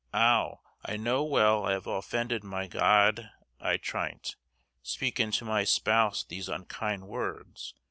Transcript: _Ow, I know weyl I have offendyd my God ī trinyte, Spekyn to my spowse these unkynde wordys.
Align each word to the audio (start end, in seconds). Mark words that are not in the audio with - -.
_Ow, 0.19 0.61
I 0.83 0.97
know 0.97 1.23
weyl 1.23 1.63
I 1.63 1.73
have 1.73 1.83
offendyd 1.85 2.41
my 2.41 2.65
God 2.65 3.29
ī 3.61 3.79
trinyte, 3.79 4.35
Spekyn 4.81 5.31
to 5.37 5.45
my 5.45 5.61
spowse 5.61 6.25
these 6.27 6.47
unkynde 6.49 7.03
wordys. 7.03 7.73